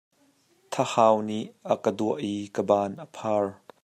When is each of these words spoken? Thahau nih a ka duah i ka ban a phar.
Thahau 0.71 1.15
nih 1.27 1.43
a 1.71 1.73
ka 1.83 1.91
duah 1.97 2.17
i 2.31 2.33
ka 2.55 2.61
ban 2.69 2.91
a 3.05 3.07
phar. 3.15 3.45